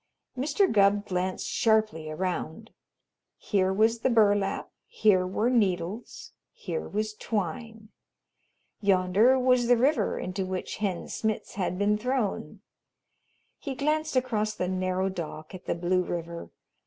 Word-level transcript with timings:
Mr. 0.35 0.65
Gubb 0.71 1.05
glanced 1.05 1.45
sharply 1.47 2.09
around. 2.09 2.71
Here 3.37 3.71
was 3.71 3.99
the 3.99 4.09
burlap, 4.09 4.71
here 4.87 5.27
were 5.27 5.51
needles, 5.51 6.31
here 6.51 6.89
was 6.89 7.13
twine. 7.13 7.89
Yonder 8.81 9.37
was 9.37 9.67
the 9.67 9.77
river 9.77 10.17
into 10.17 10.43
which 10.43 10.77
Hen 10.77 11.07
Smitz 11.07 11.53
had 11.53 11.77
been 11.77 11.99
thrown. 11.99 12.61
He 13.59 13.75
glanced 13.75 14.15
across 14.15 14.55
the 14.55 14.67
narrow 14.67 15.07
dock 15.07 15.53
at 15.53 15.65
the 15.65 15.75
blue 15.75 16.01
river. 16.01 16.49